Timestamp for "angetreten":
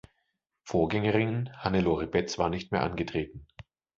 2.81-3.45